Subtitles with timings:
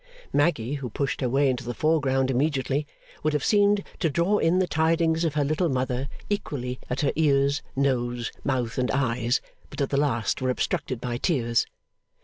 [0.33, 2.87] Maggy, who pushed her way into the foreground immediately,
[3.21, 7.11] would have seemed to draw in the tidings of her Little Mother equally at her
[7.15, 11.67] ears, nose, mouth, and eyes, but that the last were obstructed by tears.